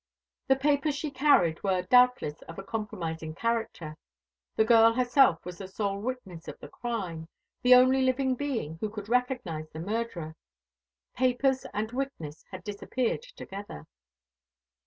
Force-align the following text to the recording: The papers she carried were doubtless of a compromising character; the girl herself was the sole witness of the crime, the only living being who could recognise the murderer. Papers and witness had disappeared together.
The 0.47 0.55
papers 0.55 0.95
she 0.95 1.11
carried 1.11 1.61
were 1.63 1.83
doubtless 1.83 2.41
of 2.49 2.57
a 2.57 2.63
compromising 2.63 3.35
character; 3.35 3.97
the 4.55 4.65
girl 4.65 4.93
herself 4.93 5.45
was 5.45 5.59
the 5.59 5.67
sole 5.67 5.99
witness 5.99 6.47
of 6.47 6.57
the 6.57 6.69
crime, 6.69 7.27
the 7.61 7.75
only 7.75 8.01
living 8.01 8.33
being 8.33 8.79
who 8.79 8.89
could 8.89 9.09
recognise 9.09 9.69
the 9.69 9.79
murderer. 9.79 10.33
Papers 11.13 11.67
and 11.71 11.91
witness 11.91 12.43
had 12.49 12.63
disappeared 12.63 13.21
together. 13.21 13.85